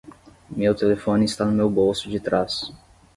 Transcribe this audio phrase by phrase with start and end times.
[0.49, 2.71] Meu telefone está no meu bolso de trás.